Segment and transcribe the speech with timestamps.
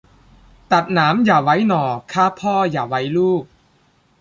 [0.71, 3.43] ตัดหนามอย่าไว้หน่อ ฆ่าพ่ออย่าไว้ลูก